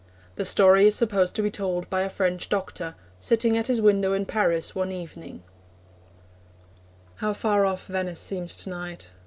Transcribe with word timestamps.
The 0.35 0.45
story 0.45 0.87
is 0.87 0.95
supposed 0.95 1.35
to 1.35 1.43
be 1.43 1.51
told 1.51 1.87
by 1.91 2.01
a 2.01 2.09
French 2.09 2.49
doctor, 2.49 2.95
sitting 3.19 3.55
at 3.55 3.67
his 3.67 3.79
window 3.79 4.13
in 4.13 4.25
Paris 4.25 4.73
one 4.73 4.91
evening: 4.91 5.43
How 7.17 7.33
far 7.33 7.67
off 7.67 7.85
Venice 7.85 8.19
seems 8.19 8.55
to 8.55 8.71
night! 8.71 9.11